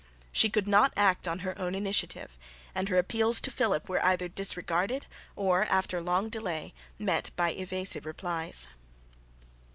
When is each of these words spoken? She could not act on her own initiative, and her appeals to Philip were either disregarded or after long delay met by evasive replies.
She 0.31 0.49
could 0.49 0.67
not 0.67 0.93
act 0.97 1.27
on 1.27 1.37
her 1.45 1.55
own 1.59 1.75
initiative, 1.75 2.35
and 2.73 2.89
her 2.89 2.97
appeals 2.97 3.39
to 3.41 3.51
Philip 3.51 3.87
were 3.87 4.03
either 4.03 4.27
disregarded 4.27 5.05
or 5.35 5.65
after 5.65 6.01
long 6.01 6.27
delay 6.27 6.73
met 6.97 7.29
by 7.35 7.51
evasive 7.51 8.07
replies. 8.07 8.67